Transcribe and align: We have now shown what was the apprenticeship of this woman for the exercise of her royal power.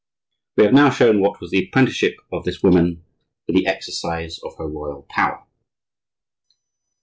We 0.55 0.63
have 0.63 0.73
now 0.73 0.89
shown 0.89 1.21
what 1.21 1.39
was 1.39 1.51
the 1.51 1.65
apprenticeship 1.67 2.15
of 2.33 2.43
this 2.43 2.63
woman 2.63 3.03
for 3.45 3.51
the 3.51 3.67
exercise 3.67 4.39
of 4.39 4.57
her 4.57 4.65
royal 4.67 5.05
power. 5.07 5.45